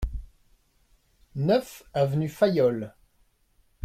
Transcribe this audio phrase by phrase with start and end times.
[1.35, 2.95] neuf avenue Fayolle